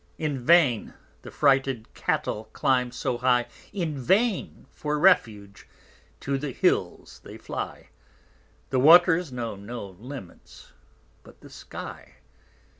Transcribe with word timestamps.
In 0.17 0.43
vain 0.43 0.95
the 1.21 1.29
frighted 1.29 1.93
Cattel 1.93 2.45
climb 2.53 2.91
so 2.91 3.19
high, 3.19 3.45
In 3.71 3.99
vain 3.99 4.65
for 4.71 4.97
Refuge 4.97 5.67
to 6.21 6.39
the 6.39 6.49
Hills 6.49 7.21
they 7.23 7.37
fly; 7.37 7.89
The 8.71 8.79
Waters 8.79 9.31
know 9.31 9.55
no 9.55 9.85
Limits 9.89 10.71
but 11.21 11.41
the 11.41 11.51
Sky. 11.51 12.15